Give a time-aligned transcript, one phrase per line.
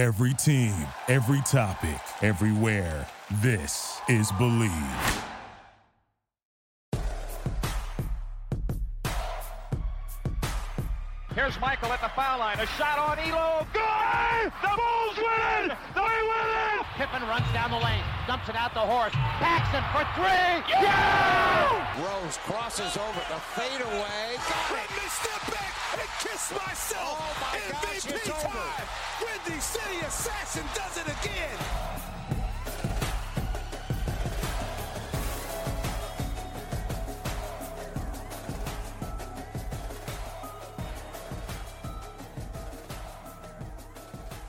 [0.00, 0.72] Every team,
[1.08, 3.06] every topic, everywhere.
[3.42, 4.72] This is Believe.
[11.34, 12.58] Here's Michael at the foul line.
[12.60, 13.66] A shot on Ehlo.
[13.74, 14.50] Good!
[14.62, 15.76] The Bulls win it!
[15.94, 16.48] They win
[16.80, 16.86] it!
[16.96, 19.12] Pippen runs down the lane, dumps it out the horse.
[19.12, 20.64] Paxson for three.
[20.80, 21.60] Yeah!
[22.00, 24.40] Rose crosses over the fadeaway.
[24.48, 27.18] Got Let me step back and kiss myself.
[27.20, 28.48] Oh my gosh, MVP it's over.
[28.48, 28.88] time.
[29.22, 31.58] Windy City Assassin does it again.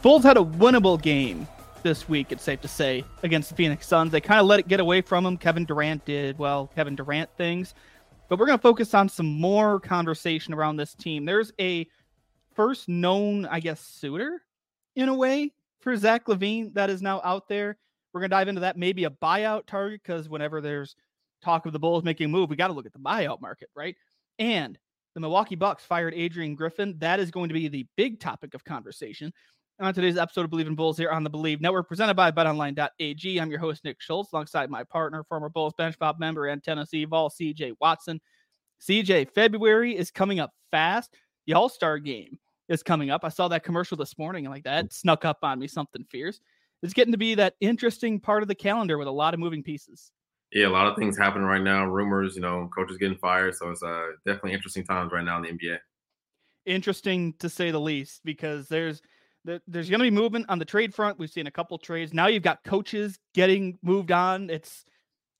[0.01, 1.47] Bulls had a winnable game
[1.83, 4.11] this week, it's safe to say, against the Phoenix Suns.
[4.11, 5.37] They kind of let it get away from them.
[5.37, 7.73] Kevin Durant did, well, Kevin Durant things.
[8.31, 11.25] But we're going to focus on some more conversation around this team.
[11.25, 11.85] There's a
[12.55, 14.41] first known, I guess, suitor
[14.95, 17.77] in a way for Zach LaVine that is now out there.
[18.13, 18.77] We're going to dive into that.
[18.77, 20.95] Maybe a buyout target because whenever there's
[21.43, 23.67] talk of the Bulls making a move, we got to look at the buyout market,
[23.75, 23.97] right?
[24.39, 24.79] And
[25.13, 26.95] the Milwaukee Bucks fired Adrian Griffin.
[26.99, 29.33] That is going to be the big topic of conversation
[29.81, 33.39] on today's episode of Believe in Bulls here on the Believe Network, presented by BetOnline.ag.
[33.39, 37.05] I'm your host, Nick Schultz, alongside my partner, former Bulls Bench Mob member and Tennessee
[37.05, 38.21] Vol, CJ Watson.
[38.79, 41.15] CJ, February is coming up fast.
[41.47, 42.37] The All Star game
[42.69, 43.21] is coming up.
[43.23, 46.39] I saw that commercial this morning, and like that snuck up on me something fierce.
[46.83, 49.63] It's getting to be that interesting part of the calendar with a lot of moving
[49.63, 50.11] pieces.
[50.51, 51.85] Yeah, a lot of things happening right now.
[51.85, 53.55] Rumors, you know, coaches getting fired.
[53.55, 55.77] So it's uh, definitely interesting times right now in the NBA.
[56.67, 59.01] Interesting to say the least, because there's
[59.43, 61.17] there- there's going to be movement on the trade front.
[61.19, 62.13] We've seen a couple trades.
[62.13, 64.49] Now you've got coaches getting moved on.
[64.49, 64.85] It's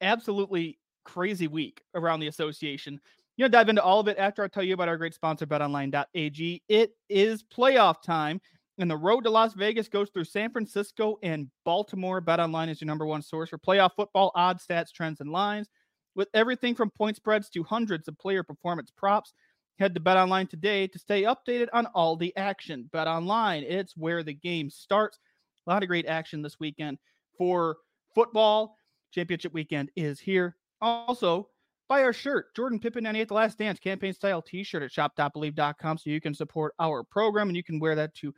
[0.02, 2.99] absolutely crazy week around the association.
[3.38, 5.45] You know, dive into all of it after I tell you about our great sponsor,
[5.47, 6.63] betonline.ag.
[6.67, 8.41] It is playoff time,
[8.77, 12.21] and the road to Las Vegas goes through San Francisco and Baltimore.
[12.21, 15.69] BetOnline is your number one source for playoff football odds, stats, trends, and lines.
[16.13, 19.33] With everything from point spreads to hundreds of player performance props,
[19.81, 22.87] Head to BetOnline today to stay updated on all the action.
[22.93, 25.17] BetOnline, it's where the game starts.
[25.65, 26.99] A lot of great action this weekend
[27.36, 27.77] for
[28.14, 28.77] football.
[29.11, 30.55] Championship weekend is here.
[30.81, 31.49] Also,
[31.89, 35.97] buy our shirt, Jordan Pippen 98 The Last Dance campaign style t shirt at shop.believe.com
[35.97, 38.36] so you can support our program and you can wear that to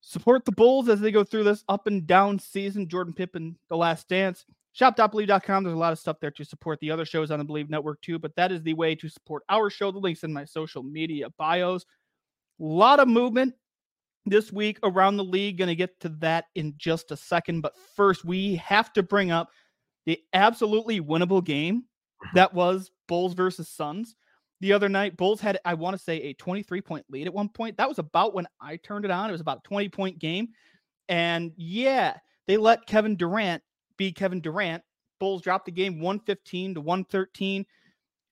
[0.00, 2.88] support the Bulls as they go through this up and down season.
[2.88, 5.64] Jordan Pippen The Last Dance shop.believe.com.
[5.64, 8.00] There's a lot of stuff there to support the other shows on the Believe Network
[8.02, 9.90] too, but that is the way to support our show.
[9.90, 11.84] The links in my social media bios.
[12.60, 13.54] A lot of movement
[14.26, 15.58] this week around the league.
[15.58, 19.30] Going to get to that in just a second, but first we have to bring
[19.30, 19.50] up
[20.06, 22.36] the absolutely winnable game mm-hmm.
[22.36, 24.16] that was Bulls versus Suns.
[24.60, 27.48] The other night, Bulls had, I want to say, a 23 point lead at one
[27.48, 27.76] point.
[27.76, 29.28] That was about when I turned it on.
[29.28, 30.48] It was about a 20 point game.
[31.08, 33.62] And yeah, they let Kevin Durant
[33.96, 34.82] be Kevin Durant.
[35.20, 37.66] Bulls dropped the game 115 to 113.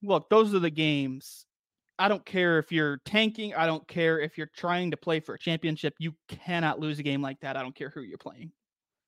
[0.03, 1.47] Look, those are the games.
[1.99, 3.55] I don't care if you're tanking.
[3.55, 5.95] I don't care if you're trying to play for a championship.
[5.99, 7.57] You cannot lose a game like that.
[7.57, 8.51] I don't care who you're playing.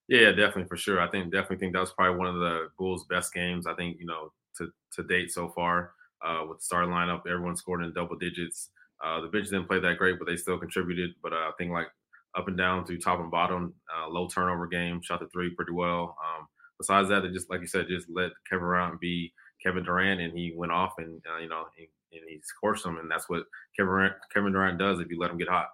[0.06, 1.00] Yeah, definitely for sure.
[1.00, 3.66] I think definitely think that was probably one of the Bulls' best games.
[3.66, 5.93] I think you know to to date so far
[6.25, 8.70] uh, with the starting lineup, everyone scored in double digits.
[9.03, 11.14] Uh, the bench didn't play that great, but they still contributed.
[11.22, 11.88] But uh, I think like
[12.36, 15.72] up and down through top and bottom, uh, low turnover game, shot the three pretty
[15.72, 16.16] well.
[16.24, 16.46] Um,
[16.78, 20.36] besides that, they just like you said, just let Kevin Durant be Kevin Durant, and
[20.36, 23.44] he went off and uh, you know and, and he scorched them, and that's what
[23.76, 25.68] Kevin Durant, Kevin Durant does if you let him get hot.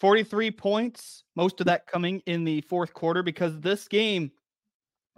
[0.00, 4.32] 43 points, most of that coming in the fourth quarter because this game,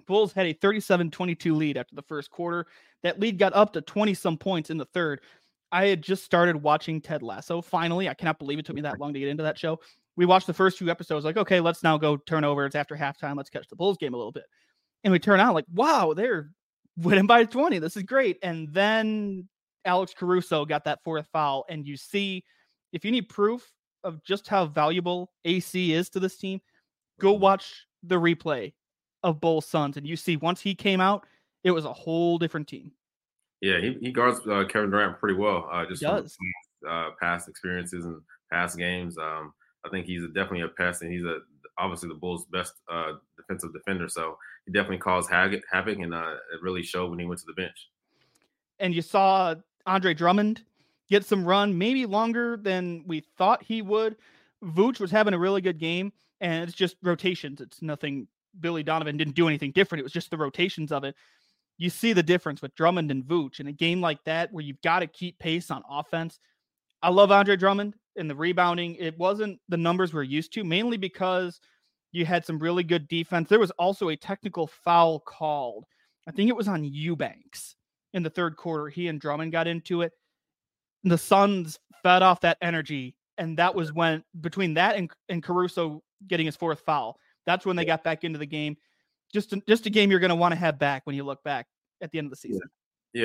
[0.06, 2.66] Bulls had a 37 22 lead after the first quarter.
[3.04, 5.20] That lead got up to 20 some points in the third.
[5.70, 8.08] I had just started watching Ted Lasso finally.
[8.08, 9.80] I cannot believe it took me that long to get into that show.
[10.16, 12.66] We watched the first few episodes, like, okay, let's now go turn over.
[12.66, 13.36] It's after halftime.
[13.36, 14.44] Let's catch the Bulls game a little bit.
[15.04, 16.50] And we turn out like, wow, they're
[16.96, 17.78] winning by 20.
[17.78, 18.38] This is great.
[18.42, 19.48] And then
[19.84, 21.64] Alex Caruso got that fourth foul.
[21.68, 22.44] And you see,
[22.92, 23.70] if you need proof
[24.04, 26.60] of just how valuable AC is to this team,
[27.20, 28.72] go watch the replay
[29.22, 29.96] of Bulls Suns.
[29.96, 31.26] And you see, once he came out,
[31.64, 32.92] it was a whole different team.
[33.60, 35.68] Yeah, he, he guards uh, Kevin Durant pretty well.
[35.70, 36.26] Uh, just from
[36.88, 38.20] uh, past experiences and
[38.50, 39.16] past games.
[39.16, 39.52] Um,
[39.84, 41.38] I think he's definitely a pest, and he's a
[41.78, 44.08] obviously the Bulls' best uh, defensive defender.
[44.08, 44.36] So
[44.66, 47.54] he definitely caused havoc, havoc and uh, it really showed when he went to the
[47.54, 47.88] bench.
[48.78, 49.54] and you saw
[49.86, 50.62] Andre Drummond
[51.08, 54.16] get some run, maybe longer than we thought he would.
[54.64, 57.60] Vooch was having a really good game, and it's just rotations.
[57.60, 58.28] It's nothing.
[58.60, 60.00] Billy Donovan didn't do anything different.
[60.00, 61.14] It was just the rotations of it.
[61.78, 64.82] You see the difference with Drummond and Vooch in a game like that where you've
[64.82, 66.38] got to keep pace on offense.
[67.02, 68.94] I love Andre Drummond and the rebounding.
[68.96, 71.60] It wasn't the numbers we're used to, mainly because
[72.12, 73.48] you had some really good defense.
[73.48, 75.84] There was also a technical foul called.
[76.28, 77.74] I think it was on Eubanks
[78.12, 78.88] in the third quarter.
[78.88, 80.12] He and Drummond got into it.
[81.04, 86.02] The Suns fed off that energy, and that was when between that and, and Caruso
[86.28, 88.76] getting his fourth foul, that's when they got back into the game.
[89.32, 91.42] Just a, just a game you're going to want to have back when you look
[91.42, 91.66] back
[92.00, 92.60] at the end of the season.
[92.62, 92.81] Yeah,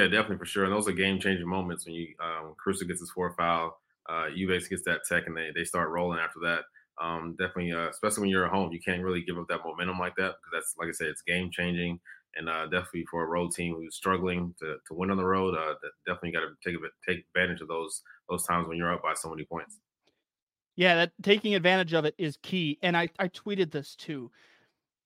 [0.08, 0.66] definitely for sure.
[0.66, 3.80] And those are game changing moments when you um, gets his four foul,
[4.10, 6.64] uh, Eubanks gets that tech, and they they start rolling after that.
[7.00, 10.00] Um, definitely, uh, especially when you're at home, you can't really give up that momentum
[10.00, 12.00] like that because that's like I said, it's game changing,
[12.36, 15.56] and uh, definitely for a road team who's struggling to, to win on the road,
[15.56, 15.76] uh,
[16.06, 16.76] definitely got to take
[17.08, 19.80] take advantage of those those times when you're up by so many points.
[20.76, 24.32] Yeah, that taking advantage of it is key, and I I tweeted this too.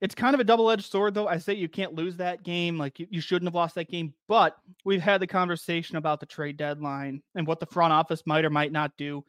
[0.01, 1.27] It's kind of a double edged sword, though.
[1.27, 2.77] I say you can't lose that game.
[2.77, 4.13] Like you, you shouldn't have lost that game.
[4.27, 8.43] But we've had the conversation about the trade deadline and what the front office might
[8.43, 9.23] or might not do.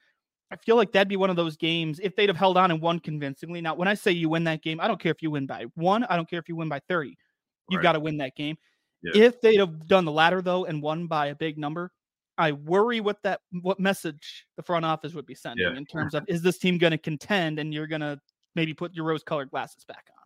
[0.50, 2.80] I feel like that'd be one of those games if they'd have held on and
[2.80, 3.60] won convincingly.
[3.60, 5.66] Now, when I say you win that game, I don't care if you win by
[5.74, 6.04] one.
[6.04, 7.16] I don't care if you win by 30.
[7.69, 7.82] You've right.
[7.82, 8.56] got to win that game.
[9.02, 9.24] Yeah.
[9.24, 11.90] If they'd have done the latter, though, and won by a big number,
[12.38, 15.76] I worry what that what message the front office would be sending yeah.
[15.76, 18.19] in terms of is this team going to contend and you're going to
[18.54, 20.21] maybe put your rose colored glasses back on.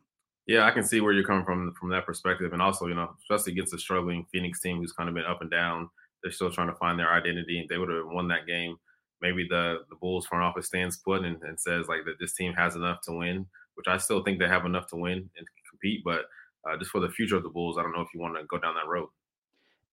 [0.46, 3.10] Yeah, I can see where you're coming from from that perspective, and also, you know,
[3.19, 5.90] especially against a struggling Phoenix team who's kind of been up and down.
[6.22, 7.60] They're still trying to find their identity.
[7.60, 8.76] If they would have won that game,
[9.20, 12.52] maybe the the Bulls front office stands put and, and says like that this team
[12.52, 16.02] has enough to win, which I still think they have enough to win and compete.
[16.04, 16.26] But
[16.69, 18.44] uh, just for the future of the Bulls, I don't know if you want to
[18.44, 19.08] go down that road.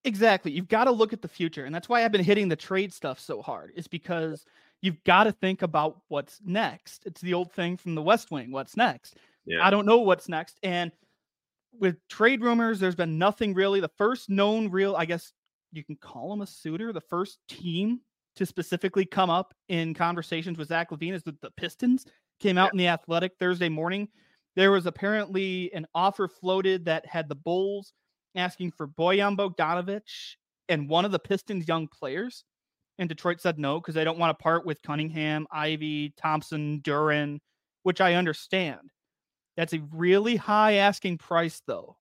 [0.05, 0.51] Exactly.
[0.51, 2.93] You've got to look at the future, and that's why I've been hitting the trade
[2.93, 3.71] stuff so hard.
[3.75, 4.45] Is because
[4.81, 7.05] you've got to think about what's next.
[7.05, 8.51] It's the old thing from the West Wing.
[8.51, 9.17] What's next?
[9.45, 9.65] Yeah.
[9.65, 10.57] I don't know what's next.
[10.63, 10.91] And
[11.79, 13.79] with trade rumors, there's been nothing really.
[13.79, 15.33] The first known real, I guess
[15.71, 18.01] you can call him a suitor, the first team
[18.35, 22.05] to specifically come up in conversations with Zach LaVine is the, the Pistons.
[22.39, 22.71] Came out yeah.
[22.71, 24.07] in the Athletic Thursday morning.
[24.55, 27.93] There was apparently an offer floated that had the Bulls
[28.35, 30.01] asking for Bojan Bogdanovic
[30.69, 32.43] and one of the Pistons' young players.
[32.99, 37.39] And Detroit said no because they don't want to part with Cunningham, Ivey, Thompson, Duren,
[37.83, 38.91] which I understand.
[39.57, 41.97] That's a really high asking price, though,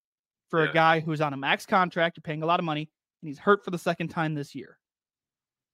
[0.49, 0.70] for yeah.
[0.70, 2.16] a guy who's on a max contract.
[2.16, 2.90] You're paying a lot of money,
[3.22, 4.78] and he's hurt for the second time this year.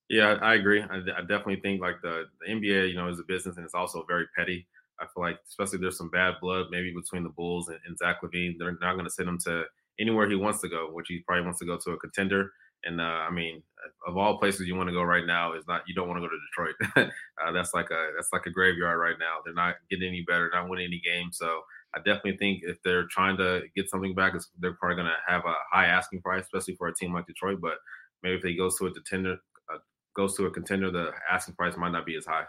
[0.09, 0.83] Yeah, I agree.
[0.83, 3.75] I, I definitely think like the, the NBA, you know, is a business and it's
[3.75, 4.67] also very petty.
[5.01, 8.23] I feel like, especially there's some bad blood maybe between the Bulls and, and Zach
[8.23, 8.57] LaVine.
[8.59, 9.65] They're not going to send him to
[10.01, 12.53] anywhere he wants to go, which he probably wants to go to a contender.
[12.85, 13.63] And uh, I mean,
[14.07, 16.29] of all places you want to go right now is not you don't want to
[16.29, 17.11] go to Detroit.
[17.43, 19.39] uh, that's like a that's like a graveyard right now.
[19.45, 21.39] They're not getting any better, not winning any games.
[21.39, 21.63] So
[21.95, 25.45] I definitely think if they're trying to get something back, they're probably going to have
[25.45, 27.61] a high asking price, especially for a team like Detroit.
[27.61, 27.79] But
[28.23, 29.37] maybe if they goes to a contender,
[29.73, 29.79] uh,
[30.15, 32.45] goes to a contender, the asking price might not be as high.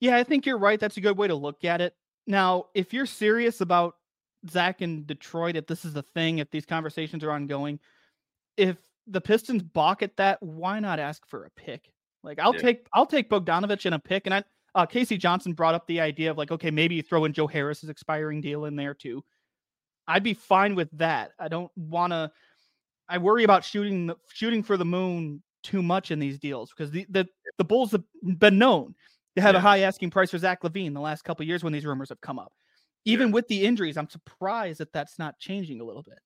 [0.00, 0.80] Yeah, I think you're right.
[0.80, 1.94] That's a good way to look at it.
[2.26, 3.96] Now, if you're serious about
[4.48, 7.78] Zach in Detroit, if this is the thing, if these conversations are ongoing,
[8.56, 8.76] if
[9.10, 11.92] the Pistons balk at that, why not ask for a pick?
[12.22, 12.60] Like I'll yeah.
[12.60, 15.16] take I'll take Bogdanovic in a pick, and I uh, K.C.
[15.16, 18.40] Johnson brought up the idea of like, okay, maybe you throw in Joe Harris's expiring
[18.40, 19.24] deal in there too.
[20.06, 21.32] I'd be fine with that.
[21.38, 22.30] I don't want to.
[23.08, 26.90] I worry about shooting the, shooting for the moon too much in these deals because
[26.90, 27.26] the the,
[27.58, 28.04] the Bulls have
[28.38, 28.94] been known
[29.36, 29.58] to have yeah.
[29.58, 32.20] a high asking price for Zach LaVine the last couple years when these rumors have
[32.20, 32.52] come up.
[33.04, 33.34] Even yeah.
[33.34, 36.18] with the injuries, I'm surprised that that's not changing a little bit.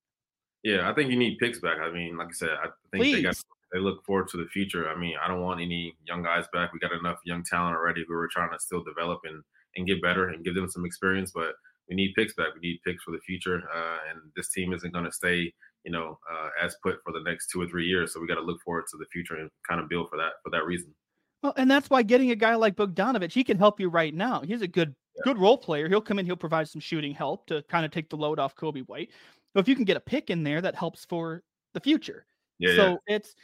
[0.65, 1.79] Yeah, I think you need picks back.
[1.79, 3.17] I mean, like I said, I think Please.
[3.17, 3.37] they got
[3.73, 4.89] they look forward to the future.
[4.89, 6.73] I mean, I don't want any young guys back.
[6.73, 9.43] We got enough young talent already who are trying to still develop and
[9.77, 11.33] and get better and give them some experience.
[11.35, 11.55] But
[11.89, 12.55] we need picks back.
[12.55, 13.63] We need picks for the future.
[13.75, 15.53] Uh, and this team isn't going to stay,
[15.85, 18.15] you know, uh, as put for the next two or three years.
[18.15, 20.35] So we got to look forward to the future and kind of build for that
[20.43, 20.95] for that reason.
[21.43, 24.41] Well, and that's why getting a guy like Bogdanovic, he can help you right now.
[24.41, 25.23] He's a good yeah.
[25.25, 25.89] good role player.
[25.89, 28.57] He'll come in, he'll provide some shooting help to kind of take the load off
[28.57, 29.11] Coby White.
[29.55, 31.43] So if you can get a pick in there, that helps for
[31.73, 32.27] the future.
[32.59, 33.17] Yeah, so yeah.
[33.17, 33.35] it's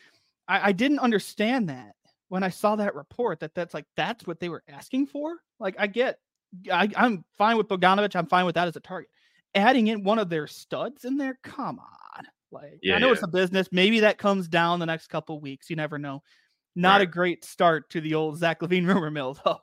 [0.48, 1.94] I, I didn't understand that
[2.28, 5.36] when I saw that report that that's like that's what they were asking for.
[5.58, 6.18] Like I get
[6.70, 8.16] I, I'm fine with Bogdanovic.
[8.16, 9.10] I'm fine with that as a target.
[9.54, 12.24] Adding in one of their studs in there, come on.
[12.52, 13.12] Like yeah, I know yeah.
[13.14, 13.68] it's a business.
[13.70, 15.70] Maybe that comes down the next couple weeks.
[15.70, 16.22] You never know.
[16.76, 17.02] Not right.
[17.02, 19.58] a great start to the old Zach LaVine rumor mill, though.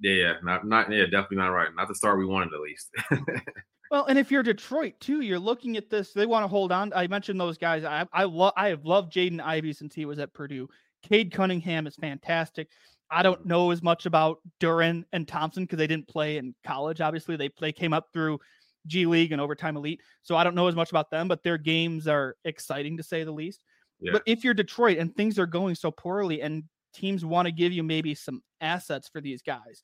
[0.00, 1.68] Yeah, yeah, not not yeah, definitely not right.
[1.74, 2.90] Not the start we wanted at least.
[3.90, 6.12] Well, and if you're Detroit too, you're looking at this.
[6.12, 6.92] They want to hold on.
[6.94, 7.84] I mentioned those guys.
[7.84, 10.68] I I love I have loved Jaden Ivey since he was at Purdue.
[11.02, 12.68] Cade Cunningham is fantastic.
[13.10, 17.00] I don't know as much about Duren and Thompson because they didn't play in college.
[17.00, 18.40] Obviously, they they came up through
[18.86, 20.00] G League and overtime elite.
[20.22, 23.24] So I don't know as much about them, but their games are exciting to say
[23.24, 23.62] the least.
[24.00, 24.12] Yeah.
[24.12, 26.64] But if you're Detroit and things are going so poorly, and
[26.96, 29.82] teams want to give you maybe some assets for these guys.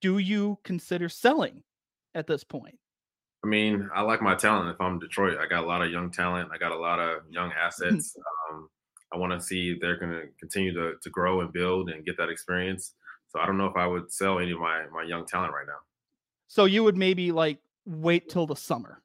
[0.00, 1.62] Do you consider selling
[2.14, 2.78] at this point?
[3.44, 4.70] I mean, I like my talent.
[4.70, 6.50] If I'm Detroit, I got a lot of young talent.
[6.52, 8.16] I got a lot of young assets.
[8.50, 8.70] um,
[9.12, 12.04] I want to see if they're going to continue to to grow and build and
[12.04, 12.94] get that experience.
[13.28, 15.66] So I don't know if I would sell any of my my young talent right
[15.66, 15.80] now.
[16.48, 19.02] So you would maybe like wait till the summer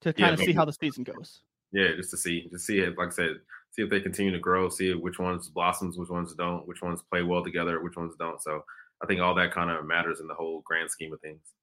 [0.00, 1.42] to kind Yeah, of see how the season goes.
[1.72, 2.96] Yeah, just to see, just see it.
[2.96, 4.68] Like I said, see if they continue to grow.
[4.68, 8.40] See which ones blossoms, which ones don't, which ones play well together, which ones don't.
[8.42, 8.64] So
[9.02, 11.54] I think all that kind of matters in the whole grand scheme of things.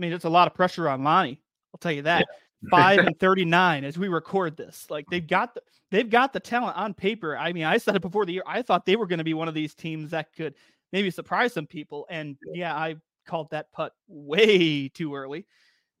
[0.00, 1.38] I mean, it's a lot of pressure on Lonnie.
[1.74, 2.26] I'll tell you that.
[2.70, 4.86] Five and thirty-nine as we record this.
[4.90, 7.36] Like they've got the they've got the talent on paper.
[7.36, 8.42] I mean, I said it before the year.
[8.46, 10.54] I thought they were going to be one of these teams that could
[10.92, 12.06] maybe surprise some people.
[12.10, 15.46] And yeah, I called that putt way too early.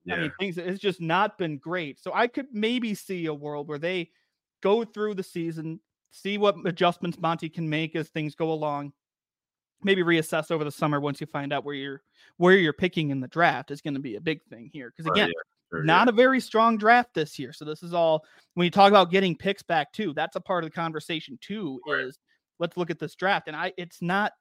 [0.04, 1.98] Yeah, I mean, things it's just not been great.
[1.98, 4.10] So I could maybe see a world where they
[4.62, 5.80] go through the season,
[6.10, 8.92] see what adjustments Monty can make as things go along.
[9.82, 12.02] Maybe reassess over the summer once you find out where you're
[12.36, 14.92] where you're picking in the draft is going to be a big thing here.
[14.94, 15.32] Because Right, again,
[15.72, 16.10] yeah, not yeah.
[16.10, 17.52] a very strong draft this year.
[17.52, 20.12] So this is all when you talk about getting picks back too.
[20.14, 21.80] That's a part of the conversation too.
[21.86, 22.00] Right.
[22.00, 22.18] Is
[22.58, 24.32] let's look at this draft, and I it's not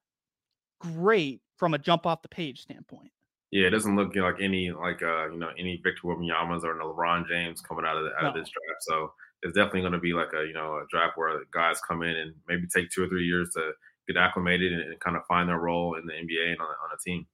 [0.80, 3.12] great from a jump off the page standpoint.
[3.52, 6.94] Yeah, it doesn't look like any like uh you know any Victor Wembanyama's or no
[6.94, 8.82] LeBron James coming out of the, out of this draft.
[8.82, 12.04] So it's definitely going to be like a you know a draft where guys come
[12.04, 13.72] in and maybe take two or three years to
[14.12, 16.90] get acclimated and, and kind of find their role in the NBA and on, on
[16.94, 17.26] a team.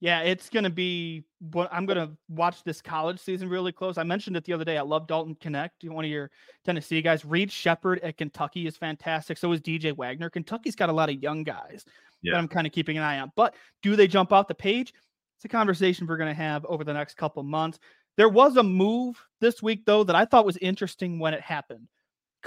[0.00, 1.24] Yeah, it's gonna be.
[1.40, 3.98] What I'm gonna watch this college season really close.
[3.98, 4.78] I mentioned it the other day.
[4.78, 6.30] I love Dalton Knecht, one of your
[6.64, 7.24] Tennessee guys.
[7.24, 9.38] Reed Sheppard at Kentucky is fantastic.
[9.38, 10.30] So is DJ Wagner.
[10.30, 11.84] Kentucky's got a lot of young guys
[12.22, 12.32] Yeah.
[12.32, 13.32] that I'm kind of keeping an eye on.
[13.34, 14.94] But do they jump off the page?
[15.36, 17.80] It's a conversation we're gonna have over the next couple months.
[18.16, 21.88] There was a move this week though that I thought was interesting when it happened.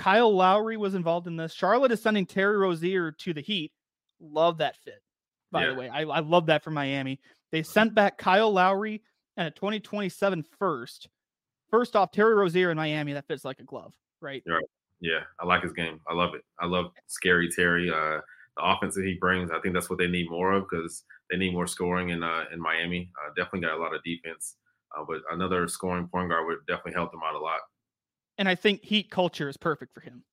[0.02, 1.54] Kyle Lowry was involved in this.
[1.54, 3.72] Charlotte is sending Terry Rozier to the Heat.
[4.20, 5.04] Love that fit,
[5.52, 5.70] by Yeah.
[5.70, 5.90] the way.
[5.90, 7.20] I, I love that for Miami.
[7.52, 9.04] They sent back Kyle Lowry
[9.38, 11.08] and a 2027 first.
[11.70, 14.42] First off, Terry Rozier in Miami, that fits like a glove, right?
[14.48, 14.64] right.
[15.02, 16.00] Yeah, I like his game.
[16.08, 16.42] I love it.
[16.60, 17.92] I love scary Terry.
[17.92, 18.22] Uh,
[18.58, 21.38] the offense that he brings, I think that's what they need more of because they
[21.38, 23.12] need more scoring in uh, in Miami.
[23.24, 24.56] Uh, definitely got a lot of defense,
[24.98, 27.60] uh, but another scoring point guard would definitely help them out a lot.
[28.42, 30.24] And I think Heat culture is perfect for him.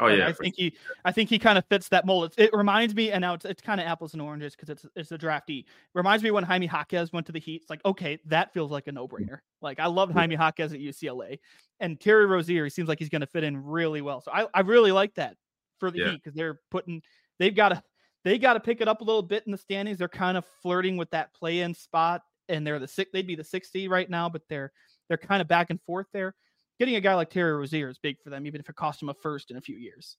[0.00, 2.24] Oh Like, yeah, I think he, I think he kind of fits that mold.
[2.24, 4.86] It's, it reminds me, and now it's, it's kind of apples and oranges because it's
[4.96, 5.66] it's a draftee.
[5.92, 7.60] Reminds me when Jaime Jaquez went to the Heat.
[7.60, 9.40] It's like, okay, that feels like a no brainer.
[9.60, 11.40] Like I love Jaime Jaquez at UCLA,
[11.78, 12.64] and Terry Rozier.
[12.64, 14.22] He seems like he's going to fit in really well.
[14.22, 15.36] So I, I really like that
[15.78, 16.10] for the Yeah.
[16.12, 17.02] Heat because they're putting,
[17.38, 17.82] they've got to,
[18.24, 19.98] they got to pick it up a little bit in the standings.
[19.98, 23.10] They're kind of flirting with that play-in spot, and they're the six.
[23.12, 24.72] They'd be the 60 right now, but they're
[25.08, 26.34] they're kind of back and forth there.
[26.78, 29.08] Getting a guy like Terry Rozier is big for them, even if it costs him
[29.08, 30.16] a first in a few years.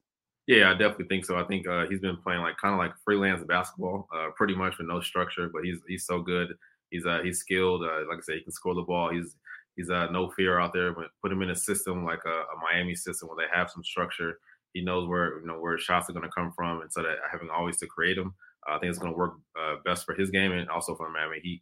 [0.47, 1.37] Yeah, I definitely think so.
[1.37, 4.77] I think uh, he's been playing like kind of like freelance basketball, uh, pretty much
[4.77, 5.49] with no structure.
[5.53, 6.53] But he's he's so good.
[6.89, 7.83] He's uh he's skilled.
[7.83, 9.11] Uh, like I said, he can score the ball.
[9.11, 9.35] He's
[9.75, 10.93] he's uh no fear out there.
[10.93, 13.83] But put him in a system like a, a Miami system where they have some
[13.83, 14.39] structure.
[14.73, 17.17] He knows where you know where shots are going to come from, and so that
[17.31, 18.33] having always to create them,
[18.67, 21.09] uh, I think it's going to work uh, best for his game and also for
[21.09, 21.61] Miami Heat.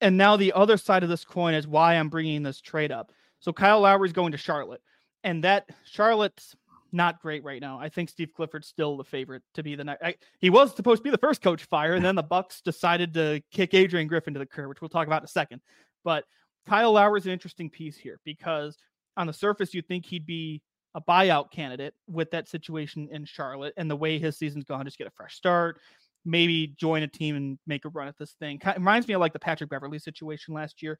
[0.00, 3.12] And now the other side of this coin is why I'm bringing this trade up.
[3.40, 4.82] So Kyle Lowry's going to Charlotte,
[5.24, 6.56] and that Charlotte's
[6.92, 7.78] not great right now.
[7.78, 10.02] I think Steve Clifford's still the favorite to be the next.
[10.02, 13.14] I, he was supposed to be the first coach fire, and then the Bucks decided
[13.14, 15.60] to kick Adrian Griffin to the curb, which we'll talk about in a second.
[16.04, 16.24] But
[16.66, 18.76] Kyle Lowry's an interesting piece here because
[19.16, 20.62] on the surface you'd think he'd be
[20.94, 24.98] a buyout candidate with that situation in Charlotte and the way his season's gone, just
[24.98, 25.78] get a fresh start,
[26.26, 28.58] maybe join a team and make a run at this thing.
[28.58, 30.98] Kind reminds me of like the Patrick Beverley situation last year.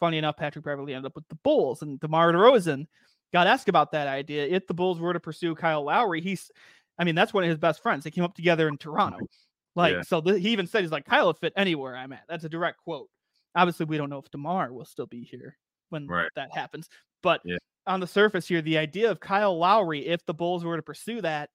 [0.00, 2.86] Funny enough, Patrick Beverley ended up with the Bulls and DeMar DeRozan
[3.32, 4.46] got asked about that idea.
[4.46, 6.50] If the Bulls were to pursue Kyle Lowry, he's,
[6.98, 8.04] I mean, that's one of his best friends.
[8.04, 9.18] They came up together in Toronto.
[9.76, 10.02] Like, Yeah.
[10.02, 12.24] so th- he even said, he's like, Kyle would fit anywhere I'm at.
[12.28, 13.08] That's a direct quote.
[13.54, 15.56] Obviously, we don't know if DeMar will still be here
[15.90, 16.28] when Right.
[16.34, 16.88] that happens.
[17.22, 17.58] But Yeah.
[17.86, 21.20] on the surface here, the idea of Kyle Lowry, if the Bulls were to pursue
[21.20, 21.50] that,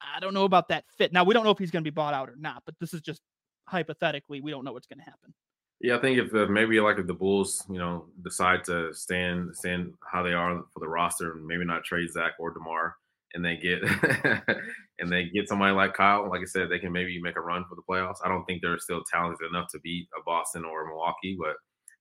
[0.00, 1.12] I don't know about that fit.
[1.12, 2.94] Now, we don't know if he's going to be bought out or not, but this
[2.94, 3.20] is just
[3.66, 5.34] hypothetically, we don't know what's going to happen.
[5.80, 9.54] Yeah, I think if uh, maybe like if the Bulls, you know, decide to stand
[9.54, 12.96] stand how they are for the roster and maybe not trade Zach or Demar,
[13.34, 13.82] and they get
[14.98, 17.64] and they get somebody like Kyle, like I said, they can maybe make a run
[17.68, 18.18] for the playoffs.
[18.24, 21.56] I don't think they're still talented enough to beat a Boston or a Milwaukee, but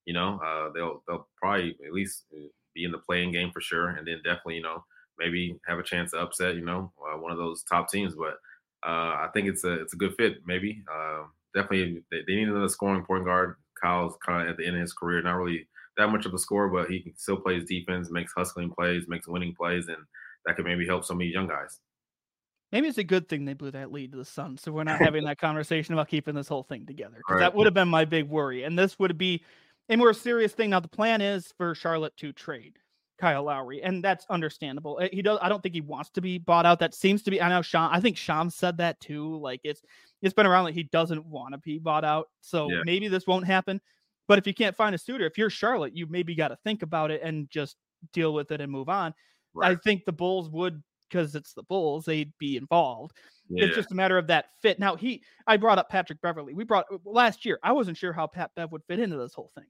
[0.06, 3.62] you know, uh, they'll they'll probably at least uh, be in the playing game for
[3.62, 4.84] sure, and then definitely, you know,
[5.18, 8.16] maybe have a chance to upset, you know, uh, one of those top teams.
[8.16, 8.36] But
[8.86, 10.38] uh, I think it's a it's a good fit.
[10.46, 13.56] Maybe uh, definitely they, they need another scoring point guard.
[13.82, 15.68] Kyle's kind of at the end of his career, not really
[15.98, 19.28] that much of a scorer, but he can still plays defense, makes hustling plays, makes
[19.28, 19.98] winning plays, and
[20.46, 21.80] that could maybe help some of these young guys.
[22.72, 25.00] Maybe it's a good thing they blew that lead to the Suns, so we're not
[25.02, 27.22] having that conversation about keeping this whole thing together.
[27.30, 27.40] Right.
[27.40, 29.44] that would have been my big worry, and this would be
[29.90, 30.72] a more serious thing.
[30.72, 32.80] Now the plan is for Charlotte to trade
[33.20, 35.00] Kyle Lowry, and that's understandable.
[35.02, 35.40] Uh, He does.
[35.42, 36.80] I don't think he wants to be bought out.
[36.80, 37.42] That seems to be.
[37.42, 37.90] I know Sean.
[37.94, 39.38] I think Sean said that too.
[39.40, 39.82] Like it's
[40.22, 42.30] it's been around that he doesn't want to be bought out.
[42.42, 42.82] So Yeah.
[42.86, 43.80] maybe this won't happen.
[44.28, 46.82] But if you can't find a suitor, if you're Charlotte, you maybe got to think
[46.82, 47.76] about it and just
[48.14, 49.14] deal with it and move on.
[49.62, 53.16] I think the Bulls would because it's the Bulls, they'd be involved.
[53.50, 53.66] Yeah.
[53.66, 54.80] It's just a matter of that fit.
[54.80, 56.54] Now he I brought up Patrick Beverley.
[56.56, 57.60] We brought last year.
[57.62, 59.66] I wasn't sure how Pat Bev would fit into this whole thing.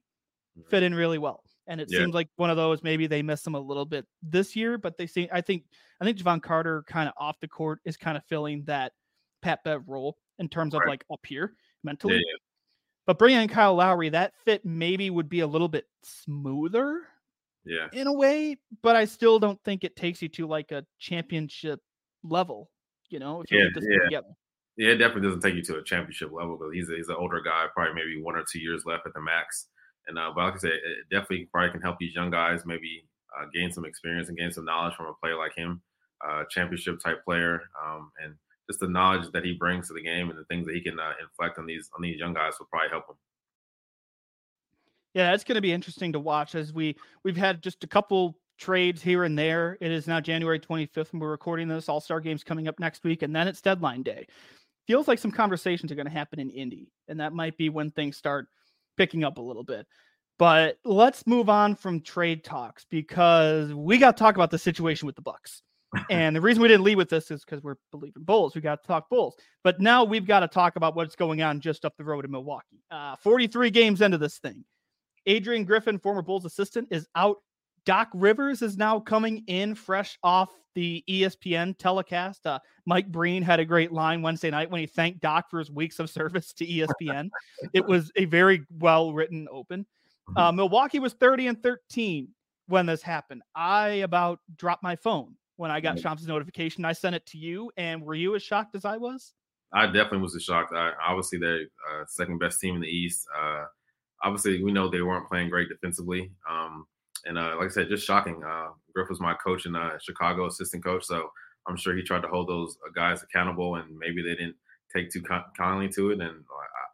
[0.70, 1.42] Fit in really well.
[1.66, 2.00] And it Yeah.
[2.00, 4.98] seems like one of those maybe they missed him a little bit this year, but
[4.98, 5.64] they seem I think
[6.00, 8.92] I think Jevon Carter kind of off the court is kind of filling that
[9.42, 12.16] Pat Bev role in terms of like up here mentally.
[12.16, 12.36] yeah.
[13.06, 17.02] But bringing in Kyle Lowry, that fit maybe would be a little bit smoother
[17.64, 17.88] yeah.
[17.92, 21.80] in a way, but I still don't think it takes you to like a championship
[22.22, 22.70] level.
[23.10, 24.04] You know, if you Yeah, this yeah.
[24.04, 24.28] together.
[24.76, 27.16] Yeah, it definitely doesn't take you to a championship level because he's a, he's an
[27.16, 29.68] older guy, probably maybe one or two years left at the max.
[30.06, 33.04] And uh, but like I said, it definitely probably can help these young guys maybe
[33.38, 35.82] uh, gain some experience and gain some knowledge from a player like him,
[36.26, 38.34] uh, championship type player, um, and
[38.68, 40.98] just the knowledge that he brings to the game and the things that he can
[40.98, 43.16] uh, inflect on these on these young guys will probably help him.
[45.14, 48.36] Yeah, it's going to be interesting to watch as we we've had just a couple
[48.58, 49.76] trades here and there.
[49.80, 51.88] It is now January 25th and we're recording this.
[51.88, 54.26] All-Star games coming up next week and then it's deadline day.
[54.86, 57.90] Feels like some conversations are going to happen in Indy and that might be when
[57.90, 58.46] things start
[58.96, 59.86] picking up a little bit.
[60.38, 65.06] But let's move on from trade talks because we got to talk about the situation
[65.06, 65.62] with the Bucks.
[66.10, 68.54] and the reason we didn't lead with this is because we're believing Bulls.
[68.54, 69.36] We got to talk Bulls.
[69.62, 72.32] But now we've got to talk about what's going on just up the road in
[72.32, 72.82] Milwaukee.
[72.90, 74.64] Uh, 43 games into this thing.
[75.26, 77.38] Adrian Griffin, former Bulls assistant, is out.
[77.84, 82.46] Doc Rivers is now coming in fresh off the ESPN telecast.
[82.46, 85.70] Uh, Mike Breen had a great line Wednesday night when he thanked Doc for his
[85.70, 87.28] weeks of service to ESPN.
[87.72, 89.86] it was a very well written open.
[90.36, 92.28] Uh, Milwaukee was 30 and 13
[92.66, 93.42] when this happened.
[93.54, 96.84] I about dropped my phone when I got Shams' notification.
[96.84, 99.34] I sent it to you, and were you as shocked as I was?
[99.72, 100.72] I definitely was shocked.
[100.74, 103.26] I, obviously, they're uh, second best team in the East.
[103.38, 103.64] Uh,
[104.22, 106.32] obviously, we know they weren't playing great defensively.
[106.48, 106.86] Um,
[107.26, 108.42] and uh, like I said, just shocking.
[108.42, 111.04] Uh, Griff was my coach in uh, Chicago, assistant coach.
[111.04, 111.30] So
[111.66, 114.56] I'm sure he tried to hold those uh, guys accountable, and maybe they didn't
[114.94, 115.22] take too
[115.56, 116.20] kindly to it.
[116.20, 116.44] And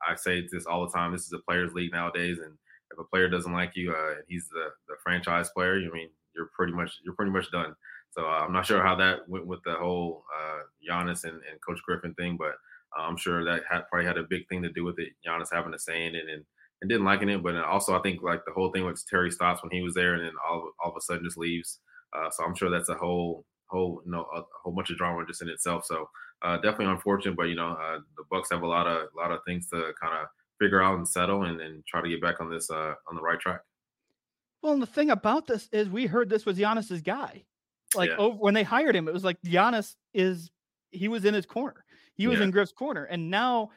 [0.07, 2.55] I, I say this all the time: this is a players' league nowadays, and
[2.91, 5.79] if a player doesn't like you, uh, he's the, the franchise player.
[5.79, 7.75] You mean you're pretty much you're pretty much done.
[8.11, 11.61] So uh, I'm not sure how that went with the whole uh, Giannis and, and
[11.65, 12.55] Coach Griffin thing, but
[12.99, 15.13] I'm sure that had, probably had a big thing to do with it.
[15.25, 16.45] Giannis having a say in it and,
[16.81, 19.63] and didn't liking it, but also I think like the whole thing with Terry Stotts
[19.63, 21.81] when he was there and then all, all of a sudden just leaves.
[22.13, 24.97] Uh, so I'm sure that's a whole whole you know a, a whole bunch of
[24.97, 25.85] drama just in itself.
[25.85, 26.09] So
[26.43, 29.31] uh, definitely unfortunate, but you know uh, the Bucks have a lot of a lot
[29.31, 30.27] of things to kind of
[30.59, 33.23] figure out and settle and, and try to get back on this uh, on the
[33.23, 33.61] right track.
[34.63, 37.45] Well, and the thing about this is we heard this was Giannis's guy.
[37.95, 38.17] Like Yeah.
[38.17, 40.51] over, when they hired him, it was like Giannis is
[40.91, 41.85] he was in his corner.
[42.15, 42.45] He was Yeah.
[42.45, 43.71] in Griff's corner, and now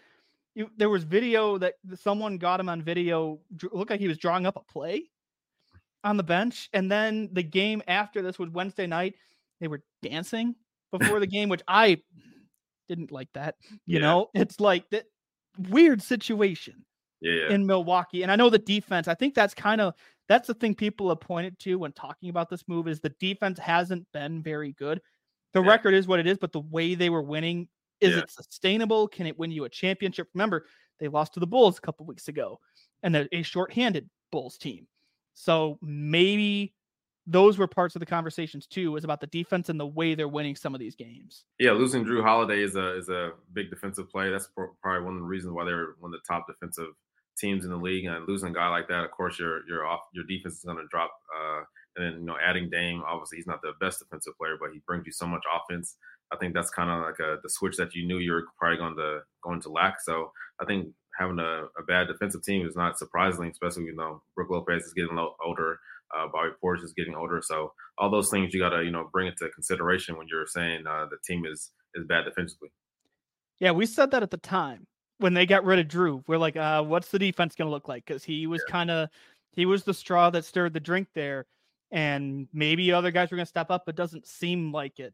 [0.56, 3.40] you, there was video that someone got him on video.
[3.72, 5.10] Looked like he was drawing up a play
[6.04, 9.16] on the bench, and then the game after this was Wednesday night.
[9.60, 10.56] They were dancing
[10.92, 12.02] before the game, which I
[12.90, 13.30] didn't like.
[13.34, 14.02] That you Yeah.
[14.02, 15.06] know, it's like that
[15.70, 16.86] weird situation
[17.22, 18.24] Yeah, in Milwaukee.
[18.24, 19.94] And I know the defense, I think that's kind of
[20.28, 23.60] that's the thing people have pointed to when talking about this move is the defense
[23.60, 25.02] hasn't been very good.
[25.54, 25.70] The Yeah.
[25.70, 27.68] record is what it is, but the way they were winning,
[28.02, 28.22] is Yeah.
[28.24, 29.08] it sustainable?
[29.08, 30.30] Can it win you a championship?
[30.34, 30.68] Remember,
[31.00, 32.60] they lost to the Bulls a couple weeks ago
[33.02, 34.88] and they're a shorthanded Bulls team.
[35.34, 36.74] So maybe
[37.26, 40.28] those were parts of the conversations too, was about the defense and the way they're
[40.28, 41.46] winning some of these games.
[41.60, 44.30] Yeah, losing Jrue Holiday is a is a big defensive play.
[44.30, 44.50] That's
[44.82, 46.94] probably one of the reasons why they're one of the top defensive
[47.38, 48.06] teams in the league.
[48.06, 50.78] And losing a guy like that, of course, your your off your defense is going
[50.78, 51.12] to drop.
[51.36, 51.62] Uh,
[51.96, 54.82] and then you know, adding Dame, obviously he's not the best defensive player, but he
[54.86, 55.96] brings you so much offense.
[56.34, 58.78] I think that's kind of like a the switch that you knew you were probably
[58.78, 60.02] going to going to lack.
[60.02, 64.22] So I think having a, a bad defensive team is not surprising, especially you know
[64.36, 65.80] Brook Lopez is getting older,
[66.16, 67.42] uh, Bobby Portis is getting older.
[67.44, 70.86] So all those things you got to you know bring into consideration when you're saying
[70.88, 72.70] uh, the team is is bad defensively.
[73.60, 74.88] Yeah, we said that at the time
[75.20, 76.24] when they got rid of Jrue.
[76.28, 78.06] We're like, uh, what's the defense going to look like?
[78.06, 79.10] Because he was kind of,
[79.52, 81.46] he was the straw that stirred the drink there,
[81.92, 85.14] and maybe other guys were going to step up, but doesn't seem like it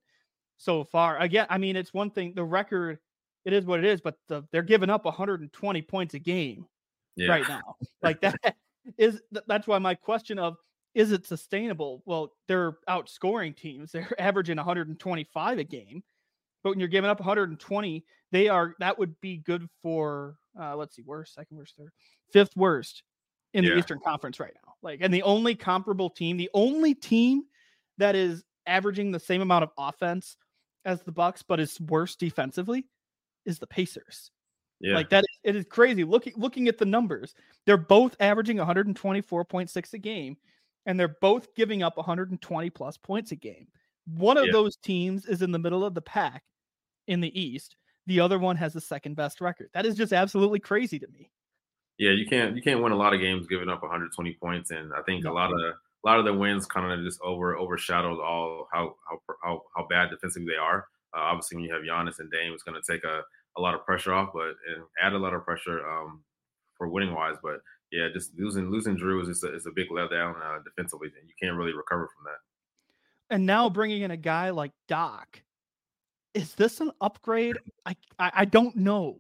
[0.60, 1.18] so far.
[1.18, 2.34] Again, I mean, it's one thing.
[2.36, 3.00] The record,
[3.46, 6.68] it is what it is, but the, they're giving up 120 points a game
[7.16, 7.30] Yeah.
[7.32, 7.76] right now.
[8.04, 8.36] Like that
[8.98, 10.58] is that's why my question of
[10.94, 12.04] is it sustainable?
[12.06, 13.92] Well, they're outscoring teams.
[13.94, 16.04] They're averaging 125 a game.
[16.62, 20.96] But when you're giving up 120, they are that would be good for uh let's
[20.96, 21.92] see, worst, second worst, third,
[22.34, 23.04] fifth worst
[23.54, 24.74] in the Eastern Conference right now.
[24.82, 27.44] Like, and the only comparable team, the only team
[27.98, 30.36] that is averaging the same amount of offense
[30.86, 32.86] as the Bucks, but is worse defensively,
[33.46, 34.32] is the Pacers.
[34.80, 34.96] Yeah.
[34.96, 36.04] Like that, it is crazy.
[36.06, 40.38] Looking looking at the numbers, they're both averaging 124.6 a game,
[40.86, 43.68] and they're both giving up 120 plus points a game.
[44.06, 44.54] One of Yeah.
[44.54, 46.44] those teams is in the middle of the pack
[47.08, 47.76] in the East.
[48.08, 49.70] The other one has the second best record.
[49.74, 51.30] That is just absolutely crazy to me.
[51.98, 54.94] Yeah, you can't you can't win a lot of games giving up 120 points, and
[54.94, 55.34] I think No.
[55.34, 58.96] a lot of a lot of the wins kind of just over overshadowed all how
[59.08, 60.88] how how, how bad defensively they are.
[61.16, 63.22] Uh, obviously, when you have Giannis and Dame, it's going to take a,
[63.58, 66.22] a lot of pressure off, but and add a lot of pressure um,
[66.78, 67.36] for winning wise.
[67.42, 71.10] But yeah, just losing losing Jrue is just a, is a big letdown uh, defensively,
[71.20, 73.36] and you can't really recover from that.
[73.36, 75.42] And now bringing in a guy like Doc,
[76.34, 77.58] is this an upgrade?
[77.86, 79.18] I I, I don't know.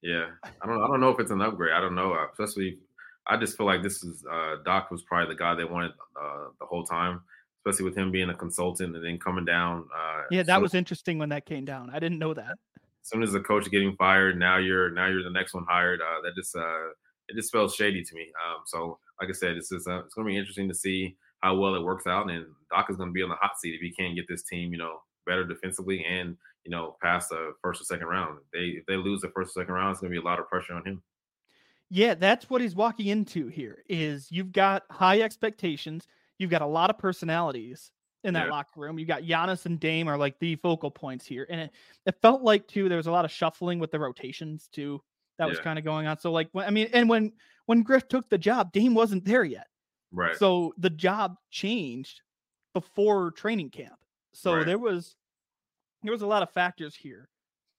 [0.00, 0.26] Yeah,
[0.62, 1.72] I don't I don't know if it's an upgrade.
[1.72, 2.78] I don't know, uh, especially.
[3.26, 6.48] I just feel like this is uh, Doc was probably the guy they wanted uh,
[6.60, 7.20] the whole time,
[7.58, 9.86] especially with him being a consultant and then coming down.
[9.96, 11.90] Uh, Yeah, that was interesting when that came down.
[11.90, 12.56] I didn't know that.
[12.76, 16.00] as soon as the coach getting fired, now you're now you're the next one hired.
[16.00, 16.88] Uh, that just uh,
[17.28, 18.32] it just felt shady to me.
[18.44, 21.16] Um, so like I said, it's just, uh, it's going to be interesting to see
[21.40, 22.28] how well it works out.
[22.30, 24.42] And Doc is going to be on the hot seat if he can't get this
[24.42, 28.38] team, you know, better defensively and you know past the first or second round.
[28.52, 30.40] They if they lose the first or second round, it's going to be a lot
[30.40, 31.02] of pressure on him.
[31.94, 33.84] Yeah, that's what he's walking into here.
[33.86, 36.06] Is you've got high expectations,
[36.38, 37.92] you've got a lot of personalities
[38.24, 38.50] in that Yeah.
[38.50, 38.98] locker room.
[38.98, 41.70] You got Giannis and Dame are like the focal points here, and it,
[42.06, 45.02] it felt like too there was a lot of shuffling with the rotations too.
[45.38, 46.18] That was kind of going on.
[46.18, 47.32] So like, when, I mean, and when
[47.66, 49.66] when Griff took the job, Dame wasn't there yet.
[50.12, 50.36] Right.
[50.36, 52.22] So the job changed
[52.72, 53.98] before training camp.
[54.32, 54.66] So Right.
[54.66, 55.16] there was
[56.02, 57.28] there was a lot of factors here.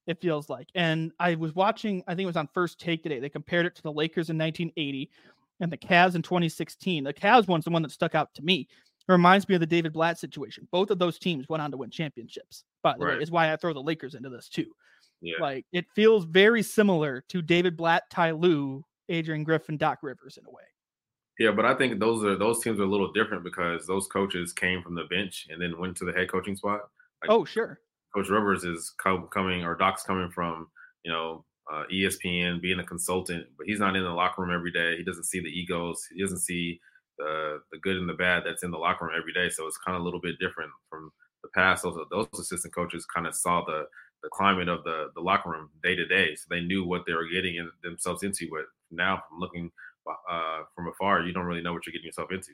[0.05, 2.03] It feels like, and I was watching.
[2.07, 3.19] I think it was on First Take today.
[3.19, 5.09] They compared it to the Lakers in 1980
[5.61, 7.05] and the Cavs in 2016.
[7.05, 8.67] The Cavs one's the one that stuck out to me.
[9.07, 10.67] It reminds me of the David Blatt situation.
[10.71, 12.63] Both of those teams went on to win championships.
[12.81, 14.71] By the way, is why I throw the Lakers into this too.
[15.21, 15.35] yeah.
[15.39, 20.45] Like it feels very similar to David Blatt, Ty Lue, Adrian Griffin, Doc Rivers in
[20.45, 20.63] a way.
[21.39, 24.51] Yeah, but I think those are those teams are a little different because those coaches
[24.53, 26.81] came from the bench and then went to the head coaching spot.
[27.21, 27.79] Like, Oh, sure.
[28.13, 30.67] Coach Rivers is co- coming or Doc's coming from,
[31.03, 34.71] you know, uh, ESPN, being a consultant, but he's not in the locker room every
[34.71, 34.97] day.
[34.97, 36.05] He doesn't see the egos.
[36.13, 36.79] He doesn't see
[37.17, 39.49] the the good and the bad that's in the locker room every day.
[39.49, 41.83] So it's kind of a little bit different from the past.
[41.83, 43.85] Those those assistant coaches kind of saw the
[44.23, 47.13] the climate of the the locker room day to day, so they knew what they
[47.13, 48.47] were getting in, themselves into.
[48.49, 49.71] But now, from looking
[50.29, 52.51] uh, from afar, you don't really know what you're getting yourself into.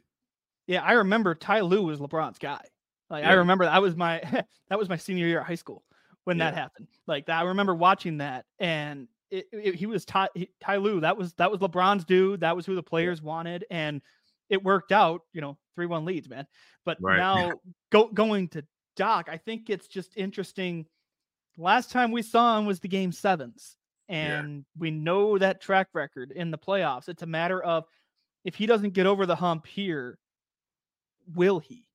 [0.67, 2.61] Yeah, I remember Ty Lue was LeBron's guy.
[3.09, 4.19] Like I remember that was my
[4.69, 5.83] that was my senior year of high school
[6.25, 6.87] when that happened.
[7.07, 10.99] Like that, I remember watching that, and it, it- he was Ty he, Ty Lue.
[11.01, 12.41] That was that was LeBron's dude.
[12.41, 14.01] That was who the players wanted, and
[14.49, 15.21] it worked out.
[15.33, 16.45] You know, three one leads, man.
[16.85, 17.17] But Right.
[17.17, 17.53] now
[17.91, 18.63] go going to
[18.95, 20.85] Doc, I think it's just interesting.
[21.57, 23.75] Last time we saw him was the game sevens,
[24.07, 24.39] Yeah.
[24.39, 27.09] and we know that track record in the playoffs.
[27.09, 27.85] It's a matter of
[28.45, 30.17] if he doesn't get over the hump here,
[31.33, 31.85] will he?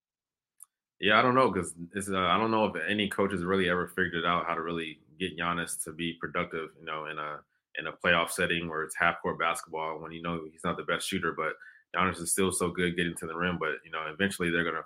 [1.00, 3.88] Yeah, I don't know because it's uh, I don't know if any coaches really ever
[3.88, 7.40] figured out how to really get Giannis to be productive, you know, in a
[7.76, 10.84] in a playoff setting where it's half court basketball when you know he's not the
[10.84, 11.54] best shooter, but
[11.94, 13.58] Giannis is still so good getting to the rim.
[13.58, 14.84] But you know, eventually they're gonna,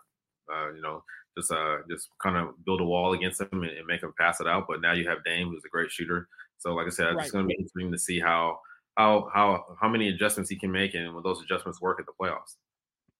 [0.53, 1.05] uh, you know,
[1.37, 4.41] just uh just kind of build a wall against him and, and make him pass
[4.41, 4.65] it out.
[4.69, 6.27] But now you have Dame, who's a great shooter.
[6.59, 7.21] So like I said, Right.
[7.21, 8.61] it's gonna be interesting to see how
[8.97, 12.13] how how how many adjustments he can make and when those adjustments work at the
[12.21, 12.57] playoffs.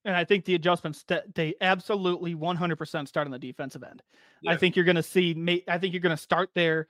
[0.05, 4.03] And I think the adjustments that they absolutely 100% start on the defensive end.
[4.47, 6.89] I think you're going to see, I think you're going to start there.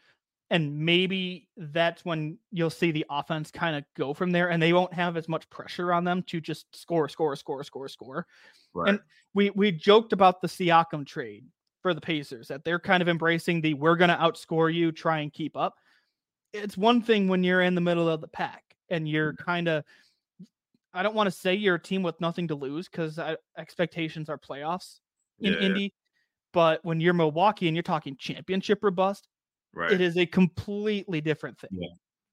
[0.50, 4.72] And maybe that's when you'll see the offense kind of go from there and they
[4.72, 8.26] won't have as much pressure on them to just score, score, score, score, score.
[8.72, 8.90] Right.
[8.90, 9.00] And
[9.34, 11.44] we, we joked about the Siakam trade
[11.82, 15.20] for the Pacers that they're kind of embracing the we're going to outscore you, try
[15.20, 15.74] and keep up.
[16.52, 19.44] It's one thing when you're in the middle of the pack and you're mm-hmm.
[19.44, 19.84] kind of
[20.98, 23.20] I don't want to say you're a team with nothing to lose because
[23.56, 24.98] expectations are playoffs
[25.38, 25.60] in Yeah.
[25.60, 25.94] Indy.
[26.52, 29.28] But when you're Milwaukee and you're talking championship or bust,
[29.72, 29.92] right.
[29.92, 31.70] it is a completely different thing.
[31.72, 31.88] Yeah.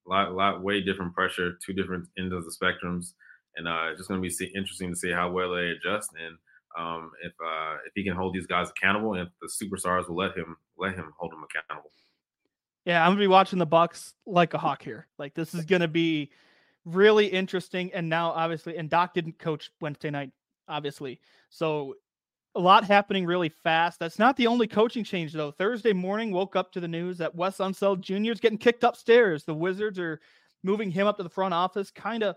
[0.07, 3.13] lot, lot, way different pressure, two different ends of the spectrums,
[3.55, 6.09] and uh, it's just going to be see, interesting to see how well they adjust
[6.19, 6.35] and
[6.77, 10.17] um, if uh, if he can hold these guys accountable, and if the superstars will
[10.17, 11.91] let him let him hold them accountable.
[12.83, 15.07] Yeah, I'm gonna be watching the Bucks like a hawk here.
[15.17, 16.31] Like this is gonna be
[16.85, 17.91] really interesting.
[17.93, 20.31] And now, obviously, and Doc didn't coach Wednesday night,
[20.67, 21.19] obviously.
[21.49, 21.95] So
[22.55, 23.99] a lot happening really fast.
[23.99, 25.51] That's not the only coaching change though.
[25.51, 28.31] Thursday morning, woke up to the news that Wes Unseld Jr.
[28.31, 29.43] is getting kicked upstairs.
[29.43, 30.21] The Wizards are
[30.63, 31.91] moving him up to the front office.
[31.91, 32.35] Kind of,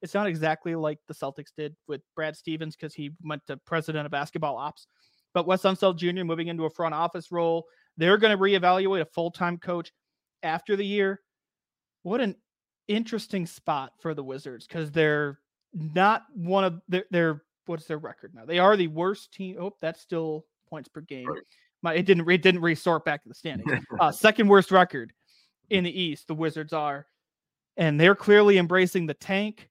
[0.00, 4.06] it's not exactly like the Celtics did with Brad Stevens because he went to president
[4.06, 4.86] of basketball ops.
[5.34, 6.24] But Wes Unseld Jr.
[6.24, 7.66] moving into a front office role.
[7.96, 9.92] They're going to reevaluate a full time coach
[10.44, 11.20] after the year.
[12.04, 12.36] What an
[12.88, 15.38] interesting spot for the Wizards because they're
[15.74, 18.44] not one of their, their what's their record now?
[18.44, 19.56] They are the worst team.
[19.60, 21.28] Oh, that's still points per game.
[21.28, 21.42] Right.
[21.82, 23.70] My it didn't it didn't resort back to the standings.
[24.00, 25.12] uh, second worst record
[25.70, 26.26] in the East.
[26.26, 27.06] The Wizards are,
[27.76, 29.68] and they're clearly embracing the tank.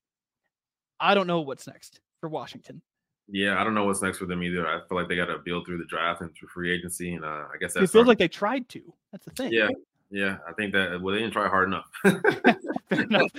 [1.00, 2.82] I don't know what's next for Washington.
[3.30, 4.66] Yeah, I don't know what's next for them either.
[4.66, 7.26] I feel like they got to build through the draft and through free agency, and
[7.26, 8.82] uh, I guess that's it feels like they tried to.
[9.12, 9.52] That's the thing.
[9.52, 9.68] Yeah,
[10.10, 10.38] yeah.
[10.48, 11.89] I think that well, they didn't try hard enough.
[12.91, 13.32] enough.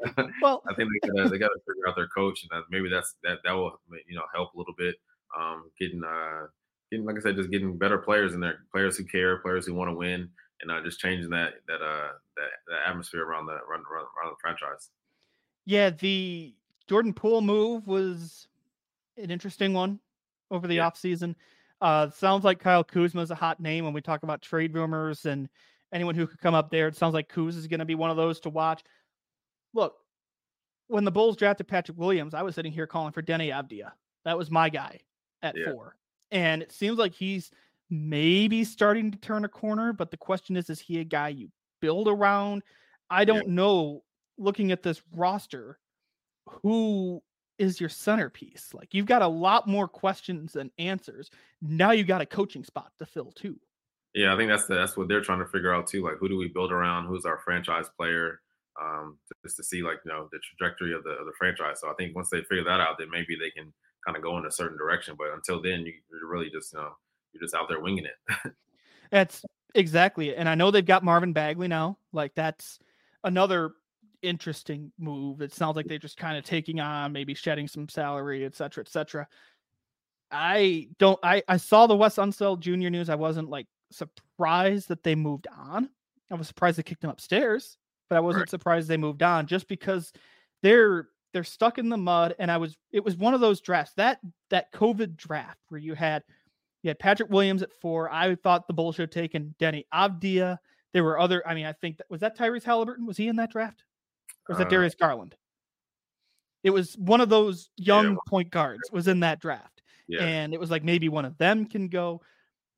[0.42, 3.16] well, I think they gotta, they got to figure out their coach, and maybe that's
[3.24, 4.96] that that will you know help a little bit.
[5.38, 6.46] Um, getting uh,
[6.90, 9.74] getting like I said, just getting better players in there, players who care, players who
[9.74, 10.28] want to win,
[10.62, 14.30] and uh, just changing that that uh that, that atmosphere around the around, around, around
[14.30, 14.90] the franchise.
[15.64, 16.54] Yeah, the
[16.86, 18.48] Jordan Poole move was
[19.16, 20.00] an interesting one
[20.50, 20.88] over the yeah.
[20.88, 21.34] offseason.
[21.80, 25.26] Uh, sounds like Kyle Kuzma is a hot name when we talk about trade rumors
[25.26, 25.48] and
[25.92, 26.88] anyone who could come up there.
[26.88, 28.82] It sounds like Kuz is going to be one of those to watch
[29.74, 29.96] look,
[30.88, 33.92] when the Bulls drafted Patrick Williams, I was sitting here calling for Deni Avdija.
[34.24, 35.00] That was my guy
[35.42, 35.72] at yeah.
[35.72, 35.96] four.
[36.30, 37.50] And it seems like he's
[37.90, 41.48] maybe starting to turn a corner, but the question is, is he a guy you
[41.80, 42.62] build around?
[43.10, 43.54] I don't yeah.
[43.54, 44.02] know,
[44.36, 45.78] looking at this roster,
[46.62, 47.22] who
[47.58, 48.72] is your centerpiece?
[48.72, 51.30] Like you've got a lot more questions than answers.
[51.60, 53.58] Now you got a coaching spot to fill too.
[54.14, 56.02] Yeah, I think that's the, that's what they're trying to figure out too.
[56.02, 57.06] Like, who do we build around?
[57.06, 58.40] Who's our franchise player?
[58.80, 61.80] um, just to see like you know the trajectory of the of the franchise.
[61.80, 63.72] So I think once they figure that out, then maybe they can
[64.04, 65.16] kind of go in a certain direction.
[65.18, 66.90] But until then, you, are really just you know
[67.32, 68.52] you're just out there winging it.
[69.10, 69.44] that's
[69.74, 70.36] exactly it.
[70.38, 71.98] And I know they've got Marvin Bagley now.
[72.12, 72.78] Like that's
[73.24, 73.72] another
[74.22, 75.40] interesting move.
[75.40, 78.82] It sounds like they're just kind of taking on, maybe shedding some salary, et cetera,
[78.82, 79.26] et cetera.
[80.30, 81.18] I don't.
[81.22, 82.90] I I saw the Wes Unseld Jr.
[82.90, 83.08] news.
[83.08, 85.88] I wasn't like surprised that they moved on.
[86.30, 87.78] I was surprised they kicked him upstairs
[88.08, 88.50] but I wasn't right.
[88.50, 90.12] surprised they moved on just because
[90.62, 92.34] they're they're stuck in the mud.
[92.38, 94.18] And I was it was one of those drafts that
[94.50, 96.22] that COVID draft where you had
[96.82, 98.10] you had Patrick Williams at four.
[98.10, 100.58] I thought the Bulls should have taken Deni Avdija.
[100.92, 101.46] There were other.
[101.46, 103.06] I mean, I think that was that Tyrese Halliburton.
[103.06, 103.84] Was he in that draft?
[104.48, 105.34] Or was that uh, Darius Garland?
[106.64, 108.16] It was one of those young yeah.
[108.28, 109.82] point guards was in that draft.
[110.08, 110.22] Yeah.
[110.22, 112.22] And it was like maybe one of them can go.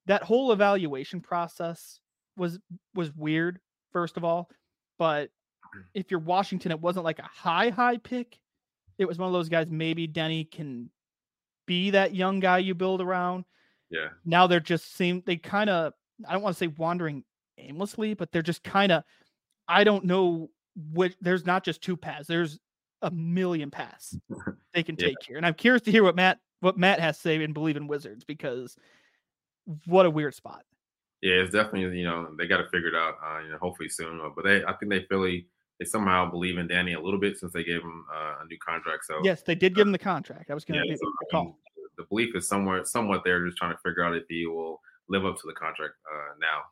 [0.06, 2.00] That whole evaluation process
[2.36, 2.58] was
[2.94, 3.60] was weird,
[3.92, 4.50] first of all.
[4.98, 5.30] But
[5.76, 5.82] mm.
[5.94, 8.38] if you're Washington, it wasn't like a high, high pick.
[8.98, 10.90] It was one of those guys, maybe Deni can
[11.66, 13.44] be that young guy you build around.
[13.90, 14.08] Yeah.
[14.24, 15.92] Now they're just seem they kind of
[16.28, 17.24] I don't want to say wandering
[17.58, 19.04] aimlessly, but they're just kind of
[19.68, 20.50] I don't know
[20.92, 22.26] which there's not just two paths.
[22.26, 22.58] There's
[23.02, 24.16] a million paths
[24.74, 25.26] they can take yeah.
[25.26, 25.36] here.
[25.36, 27.86] And I'm curious to hear what Matt what Matt has to say and believe in
[27.86, 28.76] Wizards because
[29.86, 30.64] what a weird spot.
[31.22, 33.14] Yeah, it's definitely you know they got to figure it out.
[33.24, 34.20] Uh, you know, hopefully soon.
[34.34, 35.46] But they, I think they Philly
[35.78, 38.58] they somehow believe in Deni a little bit since they gave him uh, a new
[38.58, 39.04] contract.
[39.06, 40.50] So yes, they did give him the contract.
[40.50, 41.58] I was going to yeah, so, call.
[41.96, 45.24] the belief is somewhere somewhat there, just trying to figure out if he will live
[45.24, 46.62] up to the contract uh, now.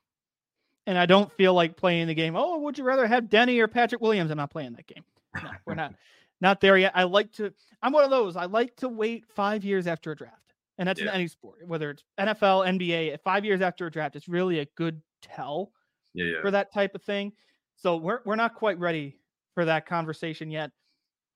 [0.89, 2.35] And I don't feel like playing the game.
[2.35, 4.31] Oh, would you rather have Deni or Patrick Williams?
[4.31, 5.05] I'm not playing that game.
[5.35, 5.95] No, we're not
[6.41, 6.93] not there yet.
[6.95, 7.53] I like to.
[7.83, 8.37] I'm one of those.
[8.37, 10.49] I like to wait five years after a draft
[10.79, 11.09] and that's yeah.
[11.09, 13.21] in any sport, whether it's NFL, NBA.
[13.23, 15.73] Five years after a draft, it's really a good tell
[16.15, 16.41] yeah, yeah.
[16.41, 17.33] for that type of thing.
[17.77, 19.17] So we're we're not quite ready
[19.55, 20.71] for that conversation yet,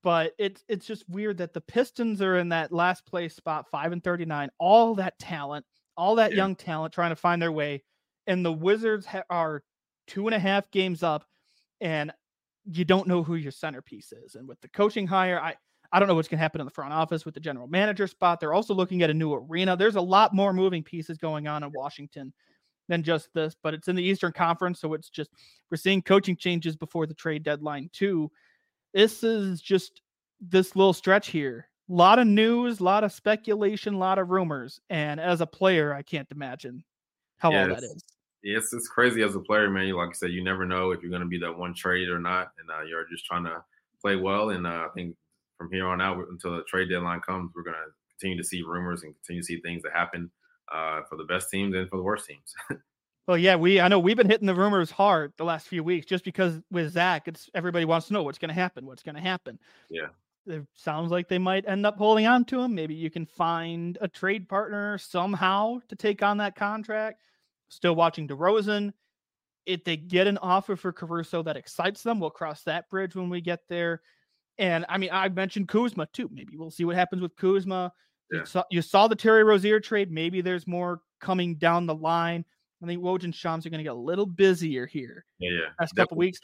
[0.02, 3.92] but it's it's just weird that the Pistons are in that last place spot, five
[3.92, 4.48] and thirty nine.
[4.58, 7.82] All that talent, all that young talent, trying to find their way,
[8.26, 9.62] and the Wizards ha- are
[10.06, 11.24] two and a half games up,
[11.80, 12.12] and
[12.64, 14.34] you don't know who your centerpiece is.
[14.34, 15.56] And with the coaching hire, I
[15.94, 18.06] I don't know what's going to happen in the front office with the general manager
[18.06, 18.40] spot.
[18.40, 19.76] They're also looking at a new arena.
[19.76, 22.32] There's a lot more moving pieces going on in Washington
[22.88, 24.80] than just this, but it's in the Eastern Conference.
[24.80, 25.30] So it's just,
[25.70, 28.30] we're seeing coaching changes before the trade deadline, too.
[28.94, 30.00] This is just
[30.40, 31.68] this little stretch here.
[31.90, 34.80] A lot of news, a lot of speculation, a lot of rumors.
[34.88, 36.84] And as a player, I can't imagine
[37.42, 38.04] how all that is.
[38.42, 39.86] Yes, it's crazy as a player, man.
[39.86, 42.08] You Like I said, you never know if you're going to be that one trade
[42.08, 42.52] or not.
[42.58, 43.62] And uh, you're just trying to
[44.00, 44.50] play well.
[44.50, 45.14] And uh, I think
[45.58, 48.62] from here on out until the trade deadline comes, we're going to continue to see
[48.62, 50.30] rumors and continue to see things that happen
[50.72, 52.54] uh, for the best teams and for the worst teams.
[53.28, 56.06] well, yeah, we I know we've been hitting the rumors hard the last few weeks
[56.06, 59.14] just because with Zach, it's everybody wants to know what's going to happen, what's going
[59.16, 59.58] to happen.
[59.88, 60.08] Yeah.
[60.46, 62.74] it sounds like they might end up holding on to him.
[62.74, 67.20] Maybe you can find a trade partner somehow to take on that contract.
[67.72, 68.92] Still watching DeRozan.
[69.64, 73.30] If they get an offer for Caruso that excites them, we'll cross that bridge when
[73.30, 74.02] we get there.
[74.58, 76.28] And I mean, I mentioned Kuzma too.
[76.32, 77.92] Maybe we'll see what happens with Kuzma.
[78.30, 78.40] Yeah.
[78.40, 80.10] You, saw, you saw the Terry Rozier trade.
[80.10, 82.44] Maybe there's more coming down the line.
[82.82, 85.68] I think Woj and Shams are going to get a little busier here Yeah, yeah.
[85.78, 86.40] last couple weeks.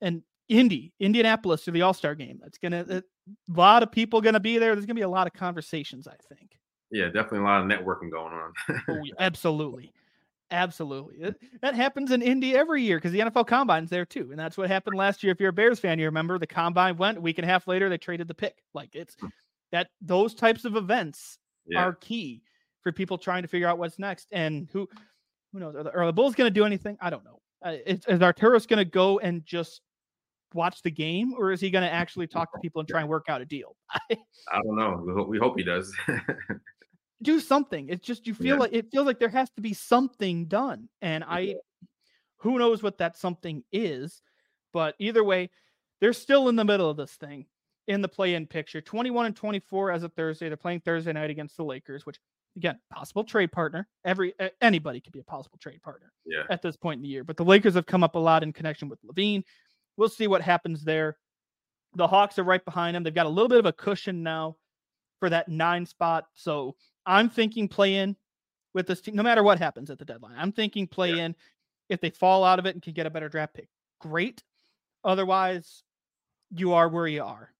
[0.00, 2.38] And Indy, Indianapolis to the All Star game.
[2.42, 3.02] That's gonna a
[3.48, 4.74] lot of people gonna be there.
[4.74, 6.08] There's gonna be a lot of conversations.
[6.08, 6.52] I think.
[6.90, 8.52] Yeah, definitely a lot of networking going on.
[8.88, 9.92] Oh, absolutely,
[10.50, 11.34] absolutely.
[11.60, 14.68] That happens in Indy every year because the NFL Combine's there too, and that's what
[14.68, 15.32] happened last year.
[15.32, 17.66] If you're a Bears fan, you remember the Combine went a week and a half
[17.66, 17.88] later.
[17.88, 18.62] They traded the pick.
[18.74, 19.16] Like it's
[19.72, 21.84] that those types of events yeah.
[21.84, 22.42] are key
[22.82, 24.28] for people trying to figure out what's next.
[24.32, 24.88] And who
[25.52, 25.74] who knows?
[25.74, 26.96] Are the, are the Bulls going to do anything?
[27.00, 27.40] I don't know.
[27.64, 29.80] Uh, is, is Arturas going to go and just
[30.54, 33.08] watch the game, or is he going to actually talk to people and try and
[33.08, 33.76] work out a deal?
[34.10, 34.16] I
[34.62, 35.02] don't know.
[35.04, 35.94] We hope, we hope he does.
[37.22, 37.88] do something.
[37.88, 38.60] It's just you feel Yeah.
[38.60, 41.56] like it feels like there has to be something done, and I,
[42.38, 44.22] who knows what that something is,
[44.72, 45.50] but either way,
[46.00, 47.46] they're still in the middle of this thing
[47.88, 48.80] in the play-in picture.
[48.80, 50.48] Twenty-one and twenty-four as of Thursday.
[50.48, 52.18] They're playing Thursday night against the Lakers, which
[52.56, 53.88] again, possible trade partner.
[54.04, 56.42] Every anybody could be a possible trade partner yeah.
[56.50, 57.24] at this point in the year.
[57.24, 59.44] But the Lakers have come up a lot in connection with LaVine.
[59.96, 61.16] We'll see what happens there.
[61.94, 63.02] The Hawks are right behind them.
[63.02, 64.56] They've got a little bit of a cushion now
[65.18, 66.26] for that nine spot.
[66.34, 66.76] So
[67.08, 68.16] I'm thinking play in
[68.74, 70.36] with this team, no matter what happens at the deadline.
[70.38, 71.36] I'm thinking play in.
[71.88, 73.68] If they fall out of it and can get a better draft pick,
[74.00, 74.44] great.
[75.04, 75.84] Otherwise,
[76.50, 77.54] you are where you are.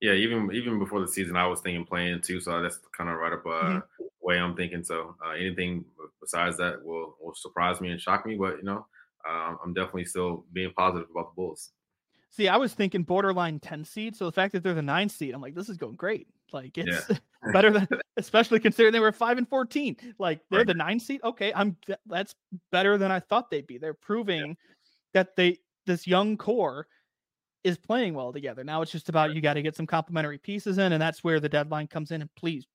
[0.00, 2.40] Yeah, even even before the season, I was thinking playing too.
[2.40, 3.82] So that's kind of right up uh, Mhm.
[4.20, 4.82] way I'm thinking.
[4.82, 5.84] So uh, anything
[6.20, 8.36] besides that will will surprise me and shock me.
[8.36, 8.86] But you know,
[9.28, 11.72] um, I'm definitely still being positive about the Bulls.
[12.32, 14.16] See, I was thinking borderline 10 seed.
[14.16, 16.26] So the fact that they're the nine seed, I'm like, this is going great.
[16.50, 17.06] Like it's
[17.52, 19.96] better than, especially considering they were five and 14.
[20.18, 20.66] Like they're Right.
[20.66, 21.20] the nine seed.
[21.22, 21.52] Okay.
[21.54, 22.34] I'm, that's
[22.70, 23.76] better than I thought they'd be.
[23.76, 24.56] They're proving
[25.12, 26.86] that they, this young core
[27.64, 28.64] is playing well together.
[28.64, 30.92] Now it's just about, you got to get some complementary pieces in.
[30.92, 32.22] And that's where the deadline comes in.
[32.22, 32.66] And please,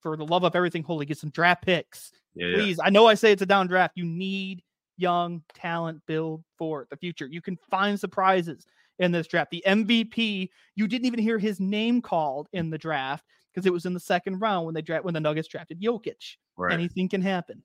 [0.00, 2.10] for the love of everything holy, get some draft picks.
[2.34, 2.56] Yeah, yeah.
[2.56, 2.80] Please.
[2.82, 3.92] I know I say it's a down draft.
[3.96, 4.64] You need
[4.96, 7.26] young talent build for the future.
[7.26, 8.66] You can find surprises
[8.98, 9.50] in this draft.
[9.50, 13.86] The MVP, you didn't even hear his name called in the draft because it was
[13.86, 16.36] in the second round when they draft when the Nuggets drafted Jokic.
[16.56, 16.72] right.
[16.72, 17.62] Anything can happen.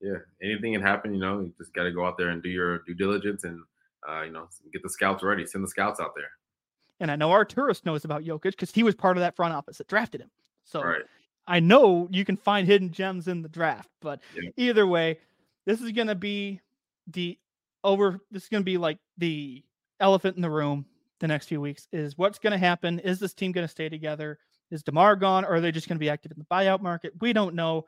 [0.00, 1.12] yeah, anything can happen.
[1.14, 3.60] You know, you just got to go out there and do your due diligence and
[4.08, 5.46] uh, you know get the scouts ready.
[5.46, 6.30] Send the scouts out there.
[7.00, 9.78] And I know Arturas knows about Jokic because he was part of that front office
[9.78, 10.30] that drafted him.
[10.64, 11.02] So Right.
[11.46, 14.50] I know you can find hidden gems in the draft, but Yeah.
[14.56, 15.18] either way,
[15.66, 16.60] this is going to be
[17.06, 17.38] the
[17.82, 18.20] over.
[18.30, 19.64] This is going to be like the
[20.00, 20.86] elephant in the room
[21.20, 22.98] the next few weeks is what's going to happen.
[23.00, 24.38] Is this team going to stay together?
[24.70, 27.12] Is DeMar gone or are they just going to be active in the buyout market?
[27.20, 27.84] We don't know.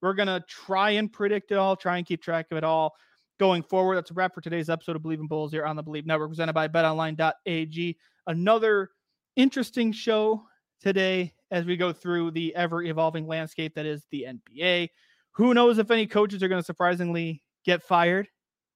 [0.00, 2.94] We're going to try and predict it all, try and keep track of it all
[3.38, 3.96] going forward.
[3.96, 6.30] That's a wrap for today's episode of Bleav in Bulls here on the Bleav Network,
[6.30, 7.96] presented by betonline.ag.
[8.26, 8.90] Another
[9.36, 10.42] interesting show
[10.80, 14.88] today as we go through the ever evolving landscape that is the NBA.
[15.32, 18.28] Who knows if any coaches are going to surprisingly get fired?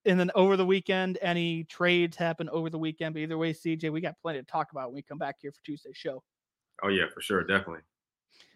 [0.06, 3.14] And then over the weekend, any trades happen over the weekend.
[3.14, 5.52] But either way, CJ, we got plenty to talk about when we come back here
[5.52, 6.22] for Tuesday's show.
[6.82, 7.80] Oh yeah, for sure, definitely.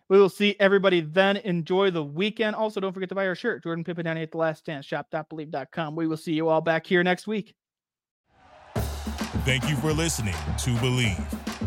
[0.09, 1.37] We will see everybody then.
[1.39, 2.57] Enjoy the weekend.
[2.57, 5.95] Also, don't forget to buy our shirt, Jordan Pippen 98 The Last Dance, shop.bleav.com.
[5.95, 7.55] We will see you all back here next week.
[9.45, 11.50] Thank you for listening to Bleav.